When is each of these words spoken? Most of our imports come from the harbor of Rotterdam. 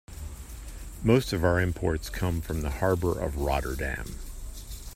Most 1.03 1.31
of 1.31 1.43
our 1.43 1.59
imports 1.61 2.09
come 2.09 2.41
from 2.41 2.63
the 2.63 2.71
harbor 2.71 3.15
of 3.21 3.37
Rotterdam. 3.37 4.15